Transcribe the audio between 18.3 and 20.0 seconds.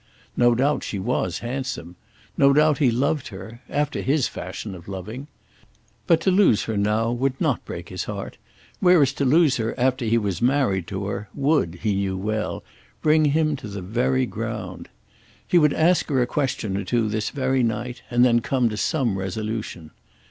come to some resolution.